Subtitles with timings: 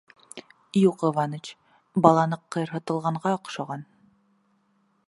[0.83, 1.51] —Юҡ, Иваныч,
[2.07, 3.87] бала ныҡ ҡыйырһытылғанға оҡшаған.